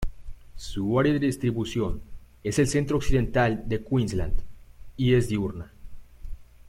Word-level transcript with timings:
Su 0.55 0.99
área 0.99 1.13
de 1.13 1.19
distribución 1.19 2.01
es 2.43 2.57
el 2.57 2.65
centro 2.67 2.97
occidental 2.97 3.69
de 3.69 3.83
Queensland 3.83 4.33
y 4.97 5.13
es 5.13 5.27
diurna. 5.27 5.71